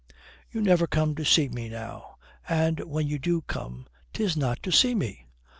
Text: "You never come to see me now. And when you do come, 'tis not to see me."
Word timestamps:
"You 0.49 0.63
never 0.63 0.87
come 0.87 1.13
to 1.13 1.23
see 1.23 1.47
me 1.47 1.69
now. 1.69 2.17
And 2.49 2.79
when 2.85 3.05
you 3.05 3.19
do 3.19 3.41
come, 3.41 3.85
'tis 4.13 4.35
not 4.35 4.63
to 4.63 4.71
see 4.71 4.95
me." 4.95 5.27